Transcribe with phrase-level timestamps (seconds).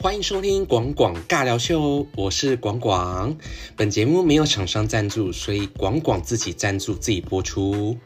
[0.00, 3.36] 欢迎收听广广尬聊秀，我是广广。
[3.74, 7.98] 本节目没有厂商赞助，所以广广自己赞助自己播出。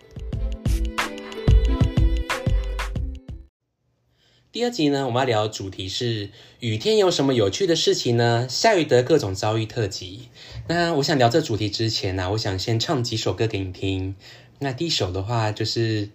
[4.50, 8.48] 第二集呢，我们要聊的主题是雨天有什么有趣的事情呢？
[8.48, 10.30] 下雨的各种遭遇特辑。
[10.68, 14.16] 那我想聊这主题之前呢，我想先唱几首歌给你听。
[14.60, 16.08] 那第一首的话就是。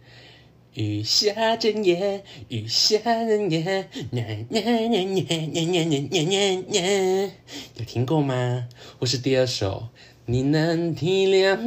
[0.78, 7.32] 雨下整夜，雨下整夜，念念念念念念念念念，
[7.78, 8.68] 有听过吗？
[9.00, 9.88] 或是第二首，
[10.28, 11.58] 你能体谅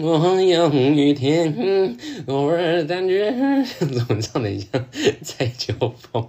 [0.00, 1.96] 我有雨天，
[2.26, 3.34] 偶尔感觉
[3.80, 4.88] 怎么唱的一样，
[5.20, 5.74] 在秋
[6.12, 6.28] 风，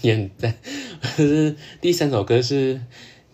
[0.00, 0.54] 眼淡。
[1.82, 2.80] 第三首歌是。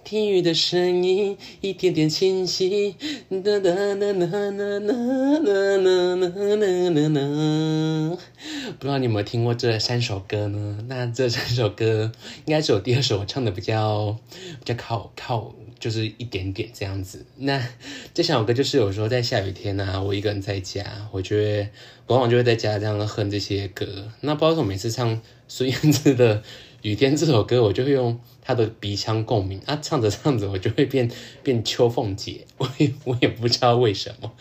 [0.07, 2.95] 听雨的声音一点点清晰，
[3.29, 4.87] 哒哒哒哒哒哒哒
[5.41, 6.17] 哒
[6.95, 7.21] 哒哒。
[8.79, 10.79] 不知道你有没有听过这三首歌呢？
[10.87, 12.13] 那这三首歌
[12.45, 14.17] 应该是我第二首唱的比较
[14.61, 17.27] 比较靠靠，就是一点点这样子。
[17.39, 17.61] 那
[18.15, 21.69] 这三首歌就是有时候在下雨天啊，我一个人在家，我就会
[22.07, 23.85] 往往就会在家这样哼这些歌。
[24.21, 26.45] 那不知道为什么每次唱孙燕姿的。
[26.83, 31.11] 雨天这首歌，我就会用他的鼻腔共鸣啊，唱着唱着我就会变
[31.43, 34.33] 变秋凤姐， 我也我也不知道为什么。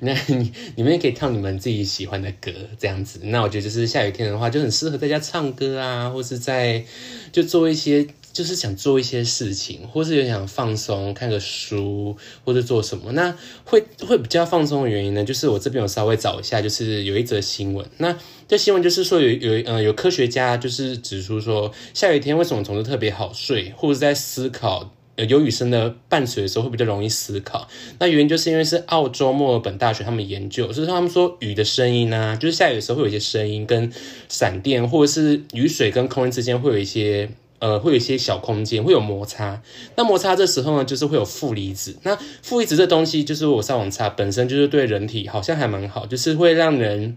[0.00, 3.20] 那你你们也可以唱你们自己喜欢的歌，这样子。
[3.22, 6.84] 那我觉得就是下雨天的话，就很适合在家唱歌啊，或是在
[7.32, 8.06] 就做一些。
[8.34, 13.32] 就是想做一些事情，或是有想放松，看个书，或者做什么，那
[13.64, 15.22] 会会比较放松的原因呢？
[15.22, 17.86] 就是我这边有稍微找一下，就是有一则新闻。
[17.98, 18.18] 那
[18.48, 27.68] 这新闻就是说有有呃有科学家就是指出说，下雨天为什么总是特别好睡，或者在思考呃有雨声的伴随的时候会比较容易思考。
[28.00, 33.92] 那原因就是因为是澳洲墨尔本大学他们研究，所以说他们说雨的声音呢，就是下雨的时候会有一些声音跟
[34.28, 37.30] 闪电，或者是雨水跟空气之间会有一些。
[37.64, 39.62] 呃，会有一些小空间，会有摩擦。
[39.96, 41.96] 那摩擦这时候呢，就是会有负离子。
[42.02, 47.16] 那负离子这东西，就是我上网查，本身就是对人体好像还蛮好，就是会让人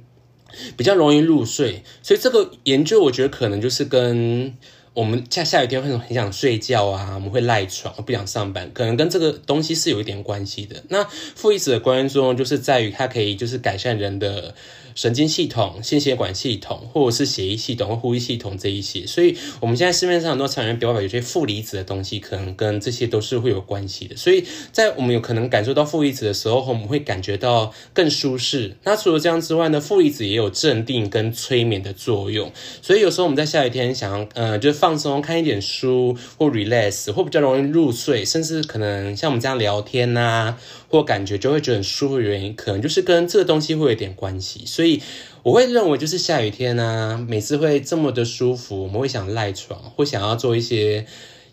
[0.78, 1.84] 比较容易入睡。
[2.02, 4.56] 所以这个研究，我觉得可能就是跟
[4.94, 10.82] 我们下下雨天会很想睡觉啊，我们会赖床，不想上班，可能跟这个东西是有一点关系的。
[10.88, 11.04] 那
[11.36, 14.56] 负离子的关键作用，就是在于它可以就是改善人的。
[14.98, 24.18] 神经系统、心血管系统，或者是血液系统或呼吸系统这一些，所以我们现在市面上很多产品表表有些负离子的东西，可能跟这些都是会有关系的。
[24.18, 28.76] 所以在我们有可能感受到负离子的时候，我们会感觉到更舒适。
[28.84, 32.52] 那除了这样之外呢，负离子也有镇定跟催眠的作用。
[32.82, 40.58] 所以有时候我们在下雨天想要呃，就是放松，看一点书或 relax，或比较容易入睡，甚至可能像我们这样聊天呐。
[40.90, 45.02] 或感觉就会觉得很舒服的原因，可能就是跟这个东西会有点关系，所以
[45.44, 51.06] 我会认为就是下雨天啊，每次会这么的舒服，我们会想赖床，会想要做一些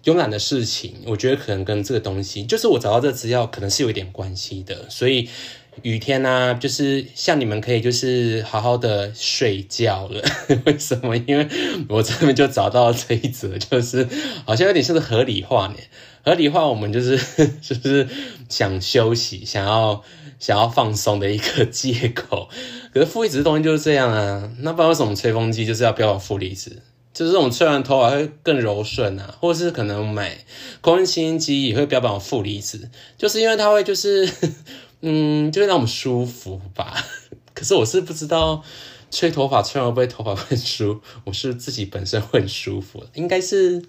[0.05, 5.29] 慵懒的事情，我觉得可能跟这个东西，就是我找到这资料，可能是有一点关系的，所以
[5.83, 10.23] 雨天呢，就是像你们可以就是好好的睡觉了，
[10.67, 11.17] 为什么？
[11.17, 11.49] 因为
[11.89, 14.07] 我这边就找到这一则，就是
[14.45, 15.75] 好像有点像是合理化呢。
[16.25, 17.19] 合理化，我们就是
[17.61, 18.09] 就是
[18.49, 20.03] 想休息，想要
[20.39, 22.49] 想要放松的一个借口。
[22.95, 26.81] 可是负离子的东西就是这样啊，那不知道为什么吹风机就是要标榜负离子，
[27.13, 30.39] 就是这种吹完头发会更柔顺啊，或者是可能买
[30.81, 34.27] 空气清新机也会标榜负离子，就是因为它会就是
[35.03, 37.05] 嗯，就会让我们舒服吧。
[37.53, 38.65] 可是我是不知道
[39.11, 43.85] 吹头发吹完会不会头发很舒，我是自己本身会很舒服，应该是。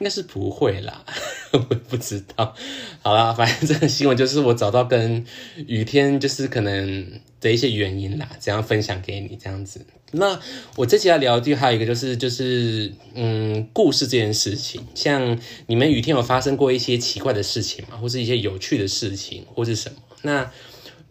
[0.00, 1.04] 应该是不会啦，
[1.52, 2.54] 我不知道。
[3.02, 5.24] 好啦，反正这个新闻就是我找到跟
[5.66, 9.84] 雨天就是可能的一些原因啦，这样分享给你这样子。
[10.12, 10.38] 那
[10.76, 17.96] 我这期要聊的还有一个就是就是嗯故事这件事情，像你们雨天有发生过一些奇怪的事情吗？
[17.96, 19.96] 或是一些有趣的事情，或是什么？
[20.22, 20.50] 那。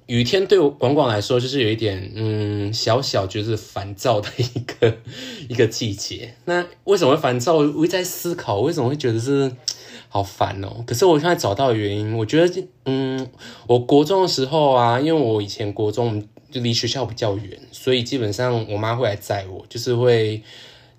[0.09, 4.97] 雨天对我广广来说，就是有一点嗯小小就是烦躁的一个
[5.47, 6.33] 一个季节。
[6.45, 7.57] 那为什么会烦躁？
[7.57, 9.51] 我在思考，为什么会觉得是
[10.09, 10.83] 好烦哦？
[10.85, 13.25] 可是我现在找到原因，我觉得嗯，
[13.67, 20.43] 我国中的时候啊，因为我以前国中就离学校比较远，所以基本上我妈会来载我，就是会。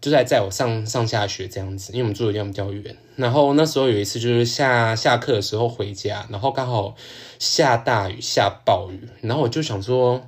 [0.01, 2.97] 就在载我上上下学这样子，因为我们住的地方比较远。
[3.17, 6.95] 然后那时候有一次就是下下课的时候回家，然后刚好
[7.39, 10.23] 下大雨下暴雨，然后我就想说，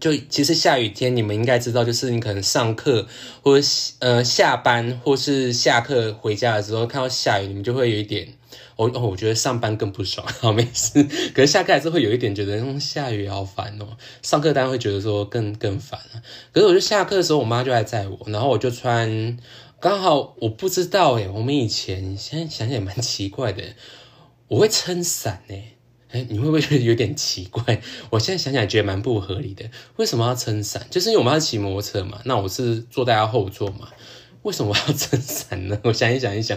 [0.00, 3.06] 就其实下雨天你们应该知道，就是你可能上课
[3.42, 3.66] 或者
[4.00, 8.28] 呃下班或是下课回家的时候看到下雨，你们就会有一点。
[8.76, 11.02] 我哦，我觉得上班更不爽， 好没事。
[11.34, 13.96] 可是下课还是会有一点觉得，嗯，下雨好烦哦。
[14.20, 15.98] 上课当然会觉得说更更烦
[16.52, 19.38] 可是我就下课的时候，我妈就来载我，然后我就穿
[19.80, 23.62] 刚好我不知道哎，我们以前现在想想也蛮奇怪的，
[24.48, 25.75] 我会撑伞哎。
[26.12, 27.80] 哎，你会不会觉得有点奇怪？
[28.10, 29.68] 我现在想起来觉得蛮不合理的。
[29.96, 30.86] 为什么要撑伞？
[30.90, 32.20] 就是因为我们要骑摩托车嘛。
[32.24, 33.88] 那我是坐在他后座嘛？
[34.42, 35.78] 为什么要 撑伞呢？
[35.82, 36.56] 我想一想一想，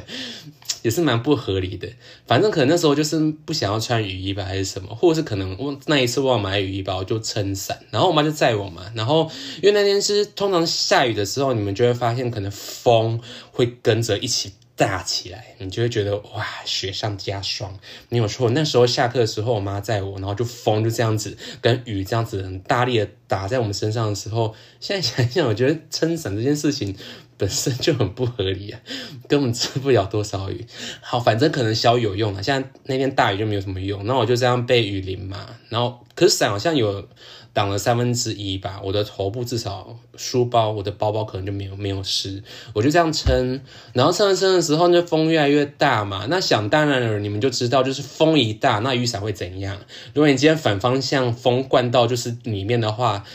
[0.83, 1.89] 也是蛮不合理的。
[2.27, 7.79] 反正可能那时候就是不想要穿雨衣吧，还是什么，或者是可能我那一次忘买雨衣吧，我就撑伞。
[7.89, 8.83] 然后我妈就载我嘛。
[8.93, 9.31] 然后
[9.63, 13.19] 因为那天是通常下雨的时候，你们就会发现可能风
[13.51, 14.51] 会跟着一起。
[14.79, 17.77] 大起来，你就会觉得哇，雪上加霜。
[18.07, 26.95] 没有错，那时候下课的时候，我妈载我，然后就风就这样子，跟雨这样子很大力的打在我们身上的时候，现在想一想，我觉得撑伞这件事情
[27.35, 28.79] 本身就很不合理啊，
[29.27, 30.65] 根本撑不了多少雨。
[31.01, 35.57] 好，反正可能小雨有用啊，像那天大雨就没有什么用，那我就这样被雨淋嘛。
[35.67, 37.05] 然后，可是伞好像有。
[37.53, 42.43] 挡了三分之一吧，我的头部至少书包，我的包包可能就没有没有湿，
[42.73, 43.59] 我就这样撑，
[43.93, 49.77] 然后撑着撑的时候，那风越来越大嘛，那想当然了，你们就知道，就是风一大，那雨伞会怎样？
[50.13, 53.25] 如果你今天反方向风灌到就是里面的话。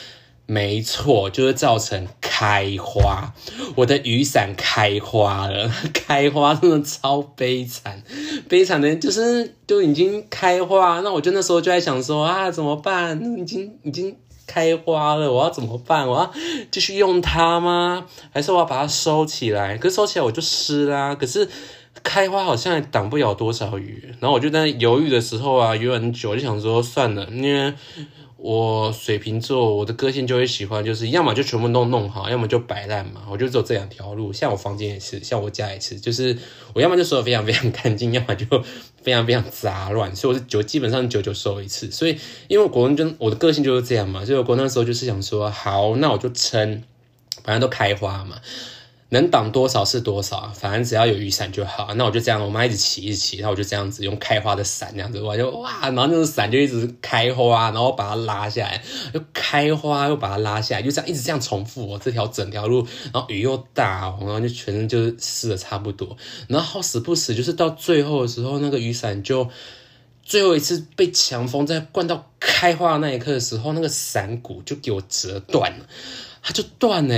[0.46, 3.32] 没错，就是造成开花，
[3.76, 8.02] 我的雨伞开花了， 开花真的超悲惨，
[8.46, 13.19] 悲惨的，就是都已经开花，那我就那时候就在想说啊，怎么办？
[13.38, 14.14] 已经已经
[14.46, 16.06] 开花了，我要怎么办？
[16.06, 16.31] 我要
[16.70, 18.05] 继续用它吗？
[18.31, 19.79] 还是我要把它收起来？
[19.79, 21.14] 可是收起来我就湿啦。
[21.14, 21.49] 可是
[22.02, 27.73] 开花好像也挡不了多少雨，然后我就在犹豫的时候啊，犹豫很久，就想说算了，因为。
[28.44, 33.23] 我水瓶座，我的个性就会喜欢，就是要么就全部都弄好，要么就摆烂嘛。
[33.31, 34.35] 我就走这两条路。
[34.35, 36.37] 像我房间也是，像我家也是，就是
[36.75, 38.44] 我要么就收的非常非常干净，要么就
[39.02, 40.14] 非常非常杂乱。
[40.14, 41.91] 所以我是九，基本上九九收一次。
[41.91, 42.19] 所以
[42.49, 46.82] 因为国中就我的个性就是这样嘛，所以我国那时候就是想说，好，那我就撑，
[47.43, 48.37] 反正都开花嘛。
[49.14, 51.94] 能挡多少是多少，反正只要有雨伞就好。
[51.94, 58.82] 那我就这样，我妈一直骑一直骑，然后我就这样子用开花的伞这样子，我就哇，然后那个伞就一直开花，然后把它拉下来，
[59.12, 62.00] 又开花又把它拉下来，就这样一直这样重复哦。
[62.02, 66.17] 这条整条路，然后雨又大，然后就全身就湿的差不多。
[66.49, 69.49] 然后好死不死，就是到最后的时候，那个雨伞就
[70.22, 75.87] 最后一次被强风在灌到开花的那一刻的时候，那个伞骨就给我折断了，
[76.43, 77.14] 它就断了。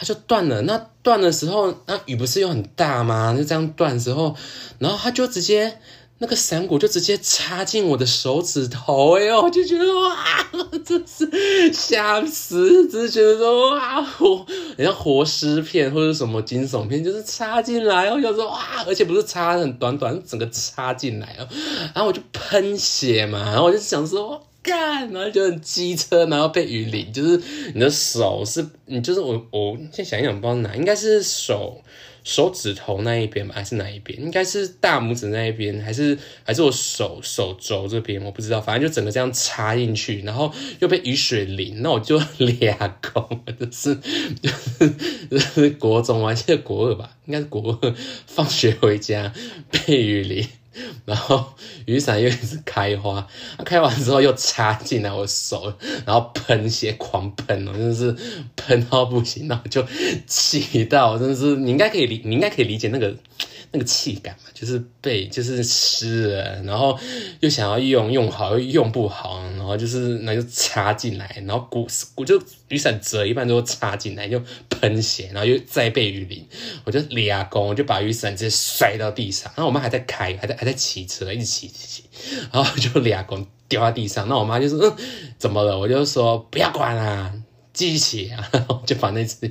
[0.00, 3.34] 它就断了，那断的时候，那雨不是又很大吗？
[3.36, 4.34] 就这样断的时候，
[4.78, 5.78] 然后它就直接
[6.16, 10.48] 那个伞骨就直接插进我的手指头，哎呦，我就觉得哇，
[10.82, 12.88] 真是吓死！
[12.88, 14.46] 只是觉得说哇，活，
[14.78, 21.46] 人家活尸片或者什么惊悚片，就是插进来，我就说哇，而且不是插很短短，整个插进来哦，
[21.94, 24.42] 然后我就喷血嘛，然后我就想说。
[24.62, 27.40] 干，然后就很机车，然后被雨淋，就是
[27.74, 31.82] 你的手是，你就是我，我先想一想，不知道哪，应该是手
[32.22, 34.20] 手指头那一边吧，还是哪一边？
[34.20, 38.22] 应该是大拇指那一边，还是还是我手手肘这边？
[38.22, 43.96] 我不知道，反正就整个这样插进去，然后又被雨水淋，那我就 俩公，就是
[44.42, 44.90] 就 是
[45.30, 47.94] 就是国中啊，记得国二吧，应该是国二，
[48.26, 49.32] 放学回家
[49.70, 50.46] 被雨淋。
[51.04, 51.54] 然后
[51.86, 53.26] 雨伞又一直开花，
[53.64, 55.72] 开完之后又插进来我手，
[56.06, 58.16] 然后喷血狂喷哦，真的是
[58.56, 59.84] 喷到不行，然后就
[60.26, 63.14] 气到，真的是你应该可以理，你应该可以理解那个。
[63.72, 66.98] 那个气感嘛，就是被就是湿了，然后
[67.38, 76.44] 又想要用用好又用不好，然后就是那就插进来，然后鼓鼓就雨伞折一半都插进来就喷血，然后又再被雨淋，
[76.84, 82.04] 我就俩公我就把雨伞直接摔到地上，然后我妈还在开，还在还在骑车，一直骑骑，
[82.52, 85.04] 然后就俩公掉在地上，那我妈就说嗯
[85.38, 85.78] 怎么了？
[85.78, 87.32] 我就说不要管啦。
[87.72, 88.50] 记起啊，
[88.84, 89.46] 就把那次，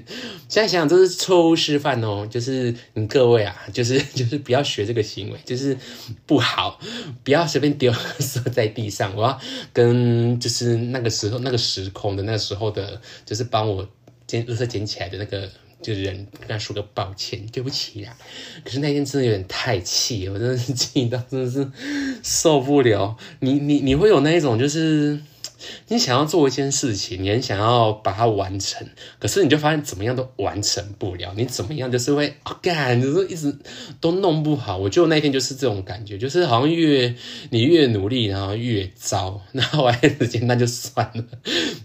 [0.49, 5.77] 现在想想这是错误示范哦，就是你各位啊， 就是就是不要学这个行为，就是
[6.25, 6.79] 不好，
[7.23, 9.15] 不要随便丢垃圾在地上。
[9.15, 9.39] 我要
[9.71, 13.87] 跟就是那个时候那个时空的那时候的，就是帮我
[14.27, 15.49] 捡垃圾捡起来的那个
[15.81, 18.15] 就人，跟他说个抱歉，对不起呀。
[18.65, 21.65] 可是那天真的有点太气，我真的是气到真的是
[22.21, 23.17] 受不了。
[23.39, 25.19] 你你你会有那一种就是。
[25.87, 28.87] 你想要做一件事情，你很想要把它完成，
[29.19, 31.33] 可是你就发现怎么样都完成不了。
[31.35, 33.55] 你怎么样就是会干，就是一直
[33.99, 34.77] 都弄不好。
[34.77, 37.13] 我就那天就是这种感觉，就是好像越
[37.49, 39.41] 你越努力，然后越糟。
[39.51, 41.23] 然后我时间那就算了，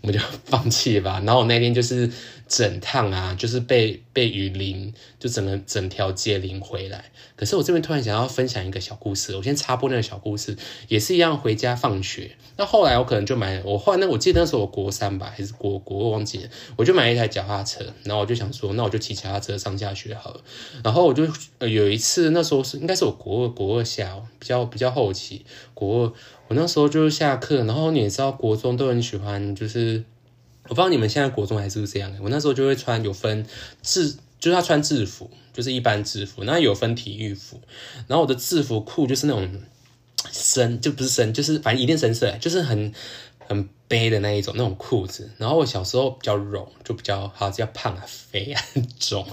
[0.02, 1.20] 我就放弃吧。
[1.24, 2.10] 然后我那天就是
[2.54, 7.06] 整趟啊，就是被被雨淋，就整个整条街淋回来。
[7.34, 10.56] 可是我这边突然想要分享一个小故事，我先插播那个小故事，
[10.86, 12.36] 也是一样回家放学。
[12.56, 13.60] 那后来我可能就买。
[13.64, 20.40] 我后来那我记得那时候我国三吧，还是国国忘记了，我就买一台脚踏车，然后我就想说，那我就骑脚踏车上下学好了。
[20.84, 21.26] 然后我就
[21.58, 25.44] 有一次，那时候是应该是我国二国二下，比较比较后期，
[25.74, 26.12] 国二
[26.46, 30.04] 我那时候就是下课，然后你也知道国中都很喜欢，就是
[30.64, 33.46] 我不知道你们现在国中还是不是这样的，我那时候就会穿有分
[33.82, 34.14] 制。
[34.40, 37.58] 就是他穿制服，就是一般制服，那有分体育服，
[38.06, 39.62] 然后我的制服裤就是那种
[40.30, 42.92] 深，就不是深，就是反正一定深色，就是很
[43.46, 45.30] 很背的那一种那种裤子。
[45.38, 49.26] 然后我小时候比较柔，就比较好，比较胖啊，肥啊，很肿，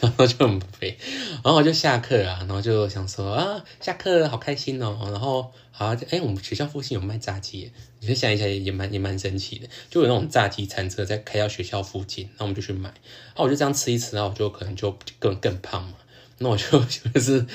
[0.00, 0.96] 然 后就很肥。
[1.34, 5.52] 然后我就下课啊，然后就想说啊，下课好开心哦，然后。
[5.74, 15.94] 好，哎，我们学校附近有卖炸鸡，你可以想一想，也蛮也蛮神奇的，就有那种炸鸡餐车在开到学校附近，那我们就去买，啊，我就这样吃一吃，然后我就可能就更更胖嘛。
[16.42, 16.64] 那我就
[17.14, 17.46] 就是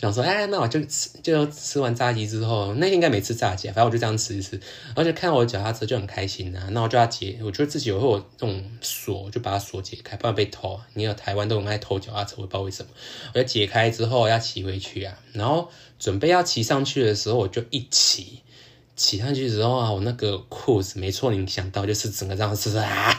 [0.00, 4.60] 想说，哎，那我就吃，就吃完炸鸡之后，那天应该没吃炸鸡，反正我就这样吃一吃，
[4.94, 6.68] 而且看到我脚踏车就很开心呐。
[6.70, 10.80] 那我就要解，我觉得自己有会有这种锁，就把它锁解开，不然被偷。
[10.94, 12.90] 你有台湾都很爱偷脚踏车，我不知道为什么。
[13.34, 18.42] 我要解开之后要骑回去啊，然后准备要骑上去的时候，我就一骑，
[18.94, 23.18] 骑上去之后啊，我那个裤子，没错，你想到就是整个这样子啊，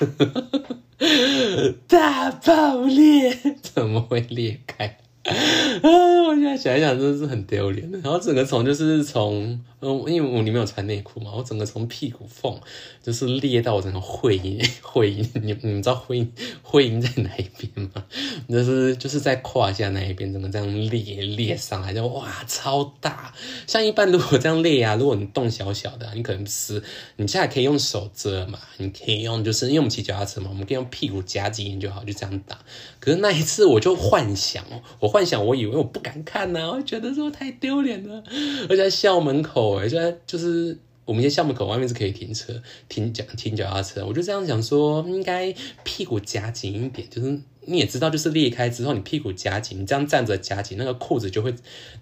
[1.88, 4.98] 大爆裂，怎么会裂开？
[5.28, 6.24] 啊！
[6.28, 7.98] 我现在想一想，真的是很丢脸的。
[8.00, 12.60] 然后整个从就是从，嗯，因为我里面有穿内裤嘛，我整个从屁股缝
[13.04, 15.30] 就是裂到我整个会阴， 会阴。
[15.36, 18.04] 你你们知道会阴 会阴在哪一边吗？
[18.50, 23.34] 就是就是在胯下那一边，整个这样裂裂上来，就哇超大。
[23.66, 26.82] 像一般如果这样裂啊，如果你洞小小的，你可能是
[27.18, 32.60] 你现在可以用手遮嘛，你可以用就是因为我们骑脚踏车嘛，我们可以用屁股夹紧就好，就这样打。
[33.00, 35.17] 可是那一次我就幻想哦，我。
[35.17, 38.24] 幻幻想，我以为我不敢看呐，我觉得说太丢脸了。
[38.70, 42.54] 而且在校门口，哎，就在就是我们家校门口外面是可以停车、
[42.88, 44.06] 停脚、停脚踏车。
[44.06, 45.52] 我就这样想说，应该
[45.84, 51.52] 屁股夹紧一点，就是你也知道，就是裂开之后，你屁股夹紧，你这样站着夹紧，那个裤子就会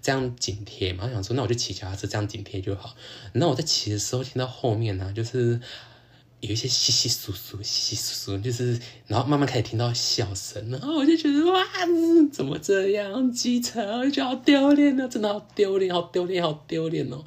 [0.02, 1.04] 这样紧贴嘛。
[1.06, 2.94] 我想说，那我就骑脚踏车这样紧贴就好。
[3.32, 5.58] 那我在骑的时候，听到后面呢，就是。
[6.40, 11.64] 有一些稀稀疏疏、稀稀疏疏，就是，然后慢慢开始听到笑声，然后我就觉得哇，
[12.30, 13.32] 怎么这样？
[13.32, 15.08] 机车，我就好丢脸啊！
[15.08, 17.24] 真的好丢脸，好丢脸，好丢脸哦。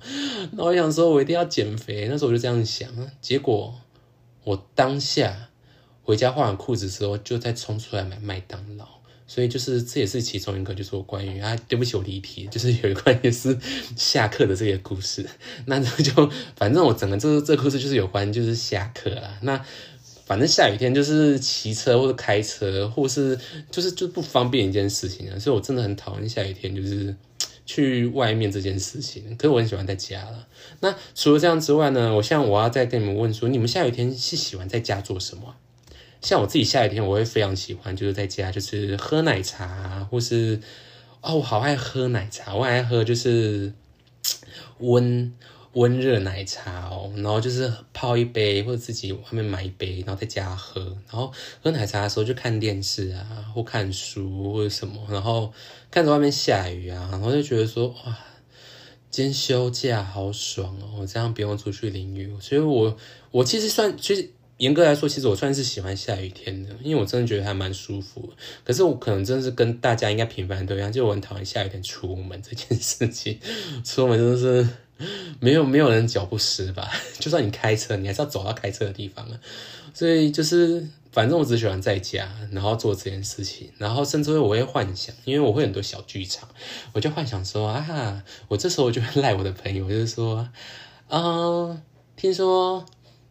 [0.51, 2.07] 然后我想说，我一定要减肥。
[2.09, 2.89] 那时候我就这样想，
[3.19, 3.73] 结果
[4.43, 5.49] 我当下
[6.03, 8.98] 回家换完裤子之后，就再冲出来买麦当劳。
[9.29, 13.55] 所以就是这也是其中一个，就是我关于啊，对不起我离题，就是有一关于是
[13.95, 15.23] 下课的这个故事。
[15.67, 19.37] 那就反正我整个这这故事就是有关就是下课啦。
[19.43, 19.63] 那
[20.25, 23.37] 反正下雨天就是骑车或者开车，或是
[23.69, 25.37] 就是就不方便一件事情啊。
[25.37, 27.15] 所以我真的很讨厌下雨天，就是
[27.67, 29.35] 去外面这件事情。
[29.37, 30.47] 可是我很喜欢在家了。
[30.79, 35.55] 那除了这样之外呢，我像我要再跟你们问说，你们下雨天是喜欢在家做什么？
[36.21, 40.59] 像我自己下雨天，我会非常喜欢，就是在家，就是喝奶茶，或是
[41.21, 43.71] 哦，我好爱喝奶茶，我爱喝就是
[44.79, 45.33] 温
[45.73, 51.31] 温热奶茶哦，然后就是泡一杯，或者自己外面买一杯，然后在家喝，然后
[51.63, 55.53] 喝奶茶的时候就看电视啊，或看书或者什么，然后
[55.89, 58.17] 看着外面下雨啊，然后就觉得说哇，
[59.09, 62.97] 今天休假好爽哦，我这样不用出去淋雨，所以我
[63.31, 64.31] 我其实算其实。
[64.59, 68.29] 严格来说，其实我算是喜欢下雨天的，因为我真的觉得还蛮舒服。
[68.65, 73.39] 可是我可能真的是跟大家应该平凡都一样，就我很讨厌下雨天出门这件事情。
[73.85, 74.67] 出门真的是
[75.39, 76.91] 没有没有人脚不湿吧？
[77.19, 79.39] 就算你开车，你还是要走到开车的地方啊。
[79.93, 86.49] 所以就是反正我只喜欢在家，然后做这件事情，然后甚至会我会幻想，因为我会很多小剧场，
[86.91, 90.49] 我就幻想说啊，我这时候就会 赖我的朋友，就是说，
[91.07, 91.81] 嗯，
[92.17, 92.85] 听说。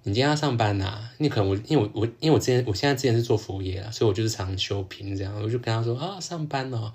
[0.09, 0.99] 你今天要上班呐？
[1.19, 6.93] 你可能我因为我我因为我之前我现在之前是做服务业啦，所以我就是常休平这样，我就跟他说啊，上班哦，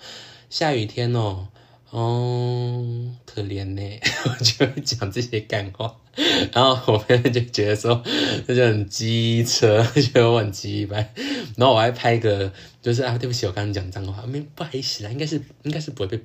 [0.49, 1.47] 下雨天哦，
[1.91, 5.95] 哦，可怜呢， 我就讲这些干话，
[6.51, 8.01] 然后我朋友就觉得说
[8.47, 11.13] 这就很机车，觉得我很鸡掰，
[11.55, 12.51] 然后我还拍一个
[12.81, 16.19] 就是啊，对不起，我刚刚讲脏话，没不好意思啦，应该是应该是不会被。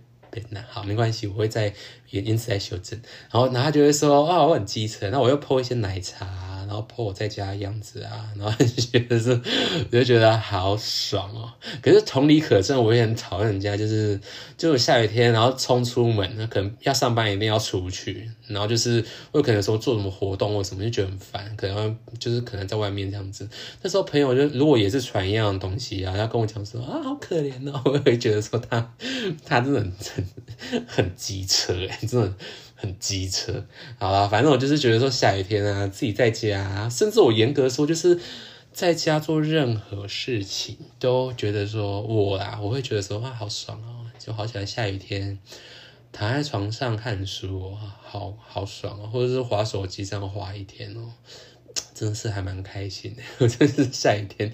[0.50, 1.72] 那好，没关系，我会在
[2.10, 3.00] 因因此在修正。
[3.28, 6.26] 然后，然后他就会说：“哇，我很机车。”那我又泼一些奶茶，
[6.68, 11.50] 然后泼我在家的样子啊， 然后就觉得是，我就觉得好爽哦。
[11.82, 14.20] 可是同理可证，我也很讨厌人家，就是
[14.56, 23.48] 就是下雨天，然后冲出门，那可能要上班，一定要出去，然后就是会可能说做什么活动或什么，就觉得很烦，可能就是可能在外面这样子。
[23.82, 28.94] 那时候朋友就如果也是传一样的东西啊，要跟我讲说啊，好可怜哦， 我会觉得说他
[29.46, 29.92] 他真的很。
[30.86, 32.34] 很机车哎，真的
[32.80, 33.66] 很机车。
[33.98, 38.18] 好了，反正我就是觉得说下雨天啊，自己在家，甚至我严格说就是
[38.72, 45.38] 在家做任何事情，都觉得说我啊，我会觉得说哇，好爽哦，就好喜欢下雨天。
[46.10, 49.10] 躺在床上看书，好好爽哦！
[49.12, 51.12] 或者是滑手机这样划一天哦，
[51.98, 53.22] 真的是还蛮开心的。
[53.38, 54.52] 我真是下雨天，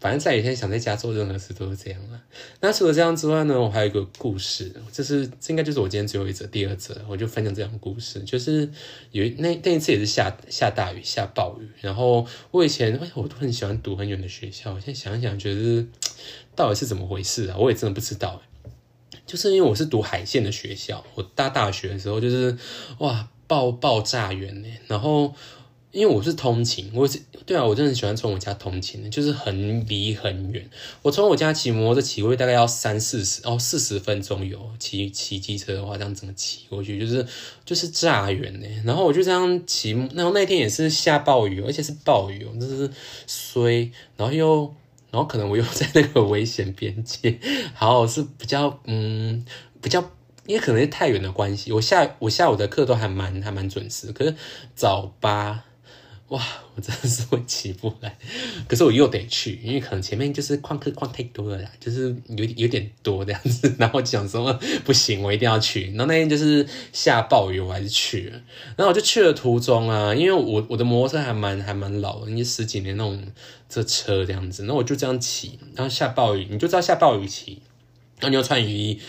[0.00, 2.22] 反正下雨天想在家做任何事都是这样了。
[2.60, 8.20] 那除了这样之外呢，我还有一个故事，这是这应该就是我今天最后一则、第二则，我就分享这样的故事。
[8.20, 8.70] 就是
[9.10, 15.86] 有那那一次也是下下大雨、下暴雨，然后我以前哎，我都很喜欢读很远的学校，我现在想一想，觉得
[16.54, 17.56] 到底是怎么回事啊？
[17.58, 18.40] 我也真的不知道
[19.26, 22.56] 就是因为我是读海线的学校，我大大学的时候就是
[22.98, 24.68] 哇爆爆炸远呢。
[24.86, 25.34] 然后
[25.92, 30.68] 因为我是通勤，我是对啊，我真的很喜欢从我家通勤的，就是很离很远。
[31.02, 37.26] 我从我家骑摩托车骑过去大概要三四十哦四十分钟有骑骑机车的话，这样怎么骑过去就是
[37.64, 38.66] 就是炸远呢。
[38.84, 42.90] 然后我就这样骑，然后那天也是下暴雨，而且是暴雨，就是
[43.26, 44.74] 衰，然后又。
[45.08, 47.38] 然后可能我又在那个危险边界，
[47.72, 49.46] 好是比较嗯
[49.80, 50.00] 比较，
[50.46, 54.34] 因为可能是太远的关系，我下我下午的课都还蛮还蛮准时，可是
[54.74, 55.64] 早八。
[56.28, 56.42] 哇，
[56.74, 58.18] 我真的是会起不来，
[58.66, 64.52] 可是我又得去，因为可能前面就是旷课旷太多了啦，就是有有点多这样子，然后讲说
[64.84, 65.90] 不行，我一定要去。
[65.90, 68.40] 然后那天就是下暴雨，我还是去了。
[68.76, 73.24] 然后我就去了途中啊，因为我我的摩托车还蛮还蛮老的，因为十几年那种
[73.68, 77.62] 这车这样子，那我就这样骑，然后下暴雨，你就知道下暴雨骑，
[78.18, 79.00] 然后你要穿雨衣，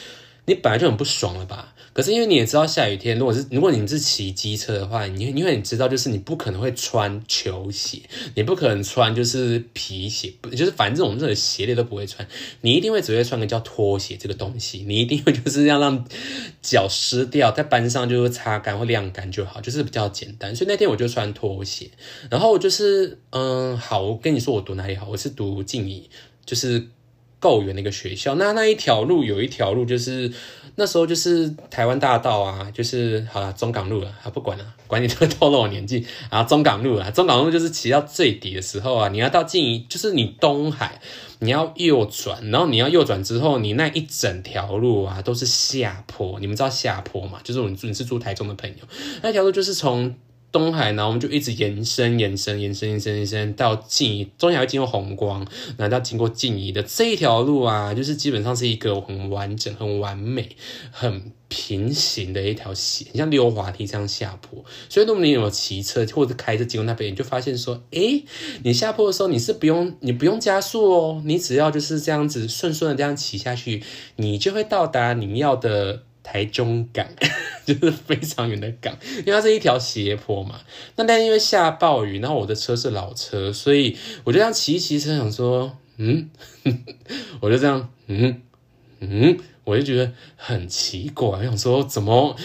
[0.45, 1.73] 你本来就很不爽了吧？
[1.97, 8.03] 可是因为你也知道下雨天，如果是如果你是骑机车的话，你因为你知道就是你不可能会穿球鞋，
[8.35, 12.27] 你不可能穿就是皮鞋，不就是反正这种鞋类都不会穿，
[12.61, 16.05] 你一定会只会穿个叫拖鞋这个东西，你一定会就是要让
[16.61, 20.55] 脚湿掉，在班上就是擦干或晾干就好，就是比较简单。
[20.55, 21.89] 所以那天我就穿拖鞋，
[22.29, 26.07] 然后就是嗯，好，我跟你说我读哪里好，我是读静宜，
[26.45, 26.89] 就是
[27.39, 28.35] 够远的一个学校。
[28.35, 30.31] 那那一条路有一条路就是。
[30.79, 41.01] 那时候就是台湾大道啊，就是好了中港路了，啊不管了，管你这个透露我年纪，啊中港路啊，中港路就是骑到最底的时候啊，你要到静宜，就是你东海，
[41.39, 47.39] 你要右转，然后你要右转之后，你那一整条路啊都是下坡，你们知道下坡嘛？
[47.43, 48.85] 就是我们你是住台中的朋友，
[49.23, 50.13] 那条路就是从。
[50.51, 55.45] 东海，然后我们就一直延伸、延伸、延伸、延伸、延伸到静，中间还会经过红光，
[55.77, 60.55] 然后到经过静宜的这一条路啊，就是基本上是一个很完整、很完美、
[60.91, 64.63] 很平行的一条线，像溜滑梯这样下坡。
[64.89, 68.23] 所以，如果你有骑车或者开车经过那边，你就发现说，诶，
[68.63, 73.83] 你下坡的时候你是不用你不用加速哦，你只要就是这样子顺顺的这样骑下去，
[74.15, 76.03] 你就会到达你要的。
[76.29, 77.07] 台中港
[77.65, 80.59] 就是非常远的港，因为它是一条斜坡嘛。
[80.97, 86.29] 那但因为下暴雨，然后我的车是老车，所以我就这样骑一骑车，想说，嗯，
[87.39, 88.41] 我就这样，嗯
[88.99, 92.35] 嗯，我就觉得很奇怪，想说怎么，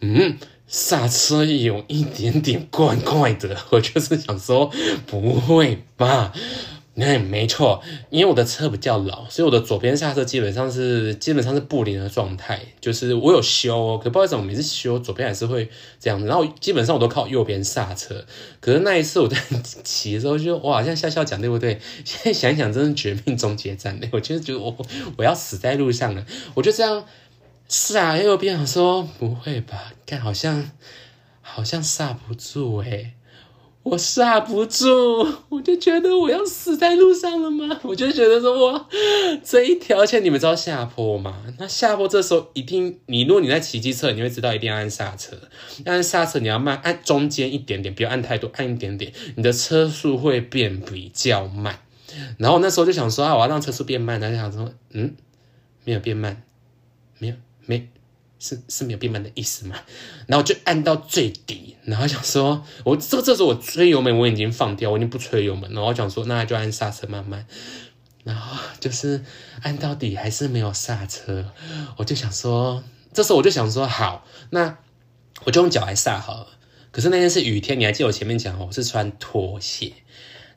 [0.00, 3.54] 嗯，刹车有一点点怪怪的。
[3.68, 4.72] 我就是想说，
[5.06, 6.32] 不会吧？
[6.98, 12.58] 那没错，因为我的车比较老，所以我的左边刹车基本上是基本上是不灵的状态。
[12.80, 15.68] 就是我有修，哦可不知道为什么每次修左边还是会
[16.00, 16.24] 这样。
[16.24, 18.24] 然后基本上我都靠右边刹车。
[18.60, 19.36] 可是那一次我在
[19.84, 21.78] 骑的时候，就哇，像笑笑讲对不对？
[22.02, 24.08] 现在想想，真是绝命终结站嘞！
[24.12, 24.74] 我就是觉得我
[25.18, 26.24] 我要死在路上了。
[26.54, 27.04] 我就这样
[27.68, 29.92] 刹右边，想说不会吧？
[30.06, 30.70] 看好像
[31.42, 33.15] 好像刹不住哎。
[33.86, 37.78] 我刹不住，我就觉得我要死在路上了吗？
[37.84, 38.88] 我就觉得说，哇，
[39.44, 41.44] 这一条线你们知道下坡吗？
[41.60, 45.36] 那下坡这时候一定，你如果你在骑机车，你会知道一定要按刹车，
[45.84, 51.78] 按刹车你要慢，按中间一点点，不要按太多，按一点点，你的车速会变比较慢。
[52.38, 55.14] 然后那时候就想说啊，我要让车速变慢，然后想说，嗯，
[55.84, 56.42] 没有变慢，
[57.20, 57.34] 没有，
[57.66, 57.88] 没。
[58.38, 59.76] 是是没有变慢的意思嘛？
[60.26, 67.46] 然后就按到最底，然后想说，我这这时候我吹油门我已经放掉，我已经不吹油门，然后想说，那就按刹车慢慢，
[68.24, 69.24] 然后就是
[69.62, 71.52] 按到底还是没有刹车，
[71.96, 74.78] 我就想说，这时候我就想说，好，那
[75.44, 76.48] 我就用脚来刹好了。
[76.92, 79.92] 可是那天是雨天，你还记得我前面讲我是穿拖鞋。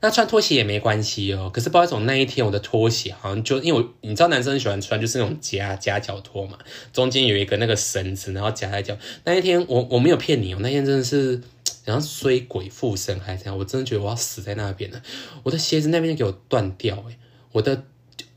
[0.02, 6.58] 那穿拖鞋也没关系哦，可是不知道为什么那一天我的拖鞋好像就因为我你知道男生喜欢穿就是那种夹夹脚拖嘛，
[6.94, 8.98] 中间有一个那个绳子，然后夹在脚。
[9.26, 11.42] 那一天我我没有骗你哦，那天真的是
[11.84, 15.02] 然后衰鬼附身还是怎样，我真的觉得我要死在那边了。
[15.44, 17.18] 我的鞋子那边给我断掉诶，
[17.52, 17.84] 我的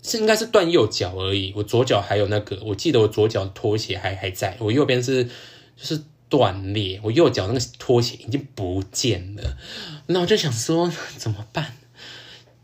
[0.03, 5.31] 是应该是断右脚而已，我左脚还有那个，我记得我左脚拖鞋还还在，我右边是就
[5.85, 6.03] 是。
[6.33, 9.59] 断裂，我右脚那个拖鞋已经不见了。
[10.07, 11.75] 那我就想说 怎么办？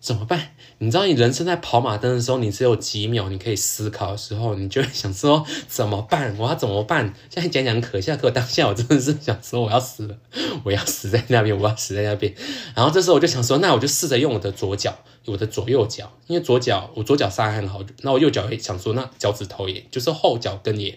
[0.01, 0.53] 怎么办？
[0.79, 6.35] 你知道，你人生在跑马灯的时候，你只有几秒你可以思考的时候，你就会想说 怎么办？
[6.39, 7.13] 我要怎么办？
[7.29, 10.17] 现在讲讲可笑，可我当下我真的是想说 我要死了，
[10.65, 12.35] 我要死在那边，我要死在那边。
[12.75, 20.97] 然后这时候我就想说，那我就试着用我的左脚，我的左右脚，因为左脚我左脚伤很好，那我右脚也想说，那脚趾头也就是后脚跟也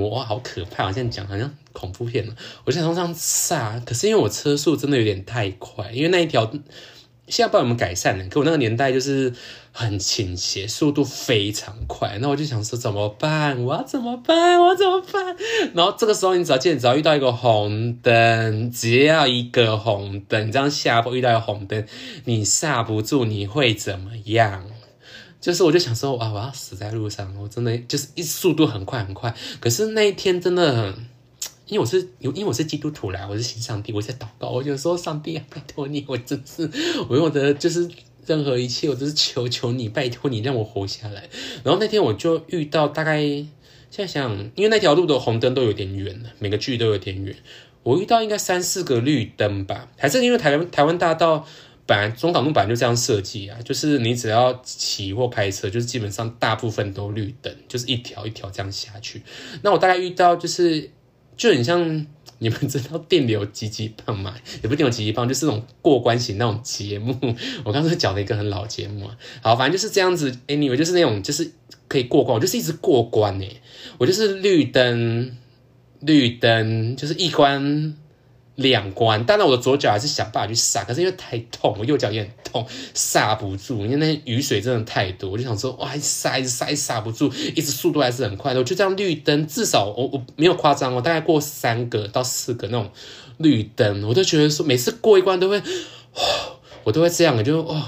[0.00, 0.86] 哇，好可怕！
[0.86, 6.50] 我现在讲好像恐怖片了，我就想这样刹，可是因为我车速真的有点太快，因为那一条。
[7.26, 8.26] 现在不知道有没有改善呢？
[8.28, 9.32] 可我那个年代就是
[9.72, 12.18] 很倾斜，速度非常快。
[12.20, 13.64] 那我就想说怎么办？
[13.64, 14.60] 我要怎么办？
[14.60, 15.34] 我要怎么办？
[15.72, 21.86] 然后这个时候，你只要见，只要遇到一个红灯，只要一个红灯，你这样下坡遇到一个红灯，
[22.26, 24.66] 你刹不住，你会怎么样？
[25.44, 27.34] 就是我就想说，哇，我要死在路上！
[27.38, 29.34] 我真的就是一速度很快很快。
[29.60, 30.94] 可是那一天真的。
[31.66, 36.70] 因为我是因为我是基督徒啦，我是信上帝，我在祷告，我就说上帝啊，拜托你，我真是
[37.08, 37.88] 我用的就是
[38.26, 41.26] 任何一切，我都是求求你，拜托你让我活下来。
[41.64, 43.46] 然后那天我就遇到大概现
[43.90, 47.34] 在想，因为那条路的红灯都有点远了，每个距都有点远，
[47.82, 51.46] 我遇到应该三四个绿灯吧，还是因为台湾台湾大道
[51.86, 59.22] 本来中港路本来就这样设计啊，就是你只要骑或开车，就是基本上大部分都绿灯，就是一条一条这样下去。
[59.62, 60.90] 那我大概遇到就是。
[61.36, 62.06] 就很像
[62.38, 64.36] 你们知道电流急急棒嘛？
[64.62, 67.18] 也不电流急急棒，就是那种过关型那种节目。
[67.64, 70.30] 我刚才讲了一个很老节目啊，好，反正就是这样子。
[70.46, 71.50] 哎，你们就是那种就是
[71.88, 73.48] 可以过关，我就是一直过关哎，
[73.98, 75.36] 我就是绿灯
[75.98, 77.96] 绿灯，就是一关。
[78.56, 82.64] 两关，当然我的左脚还是想办法去刹，可是因为太痛，我右脚也很痛，
[82.94, 83.84] 刹不住。
[83.84, 88.60] 因为那雨水真的太多，我就想说，哇，塞塞刹不住，一直速度还是很快的。
[88.60, 92.88] 我就这样绿灯，至少我我没有夸张，我大概过三个到四个那种
[93.38, 95.60] 绿灯，我都觉得说每次过一关都会，
[96.84, 97.82] 我都会这样，就哦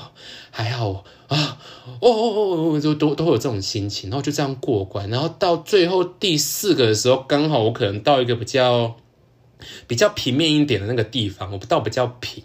[0.51, 1.59] 还好啊，
[2.01, 8.97] 哦哦哦，就都都会有这种心情，然后就这样过关，然后到最后第四个的时候，刚好我可能到一个比较。
[9.87, 12.45] 比较平面一点的那个地方，我到比较平，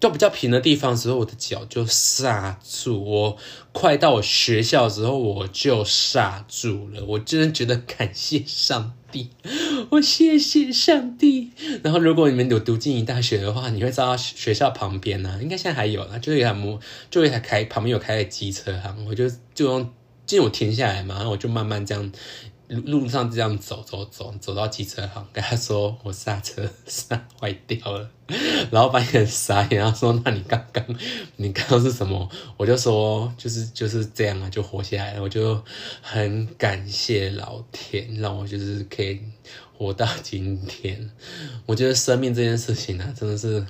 [0.00, 3.04] 到比较平的地方时候，我的脚就刹住。
[3.04, 3.36] 我
[3.72, 7.04] 快到我学校的时候，我就刹住了。
[7.04, 9.30] 我真的觉得感谢上帝，
[9.90, 11.50] 我谢谢上帝。
[11.82, 16.78] 然后，如果你们有读静宜大学的话，你会知道学校旁边呢，应该现在还有啦，就一台摩，
[17.10, 19.90] 就一台开旁边有开的机车行，我就就用，
[20.26, 22.12] 就我停下来嘛，然后我就慢慢这样。
[22.68, 28.10] 路上这样走走走，走到机车行，跟他说我刹车刹坏掉了，
[28.70, 30.84] 老板也傻眼，他说那你刚刚
[31.36, 32.28] 你刚刚是什么？
[32.58, 35.22] 我就说就是就是这样啊，就活下来了。
[35.22, 35.64] 我就
[36.02, 39.20] 很感谢老天，让我就是可以
[39.76, 41.10] 活到今天。
[41.64, 43.66] 我觉得生命这件事情呢，真的是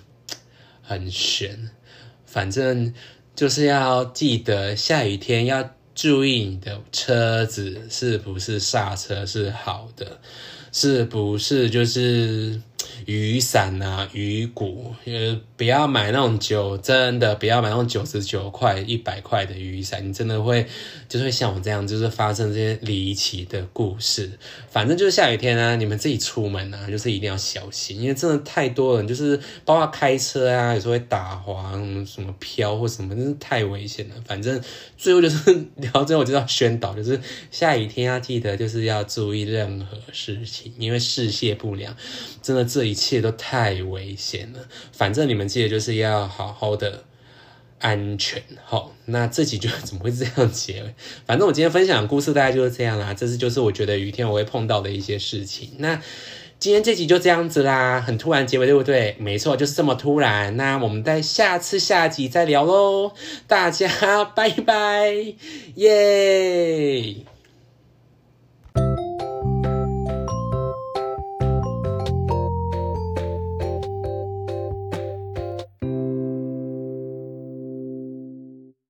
[0.83, 1.71] 很悬。
[2.27, 2.93] 反正
[3.37, 5.78] 就是要记得下雨天要。
[5.99, 10.21] 注意你的车子是不是刹车是好的，
[10.73, 12.63] 是不是就是。
[13.07, 20.67] 雨伞啊，雨鼓，呃，不要买那种九，真的不要买那种九十九块、一百块的雨伞，你真的会，
[21.09, 24.31] 就是会像我这样，就是发生这些离奇的故事。
[24.71, 31.73] 反正就是下雨天啊，你们自己出门啊，就是一定要小心，因为真的太多人，就是包括开车啊，有时候会打滑，
[32.07, 34.15] 什么飘或什么，真是太危险了。
[34.25, 34.61] 反正
[34.97, 37.21] 最后就是聊最后就要宣导，就是
[37.51, 41.97] 下雨天要记得就是要注意任何事情，因为视线不良，
[42.43, 42.99] 真的这一。
[42.99, 44.59] 切都太危险了，
[44.93, 47.05] 反正你们记得就是要好好的
[47.79, 48.43] 安全。
[48.65, 50.95] 好，那这集就 怎么会这样结尾？
[51.25, 53.15] 反正我今天分享的故事大概就是这样啦。
[53.15, 55.71] 这是就是我觉得雨天我会碰到的一些事情。
[55.79, 56.03] 那
[56.59, 59.15] 今天这集就这样子啦，很突然结尾，对不对？
[59.21, 60.57] 没错，就是这么突然。
[60.57, 63.13] 那我们在下次下集再聊喽，
[63.47, 63.89] 大家
[64.35, 65.15] 拜拜，
[65.77, 67.15] 耶。